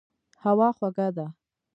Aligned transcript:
هوا 0.43 0.69
خوږه 0.77 1.07
ده. 1.15 1.27